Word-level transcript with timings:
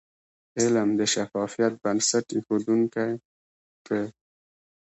علم 0.59 0.89
د 0.99 1.01
شفافیت 1.13 1.73
بنسټ 1.83 2.25
ایښودونکی 2.35 3.11
د. 3.85 3.87